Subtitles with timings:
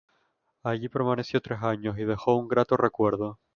[0.63, 3.37] Allí permaneció tres años y dejó un grato recuerdo.